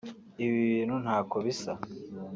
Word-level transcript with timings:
ibi 0.43 0.57
bintu 0.71 0.95
ntako 1.03 1.35
bisa 1.45 1.71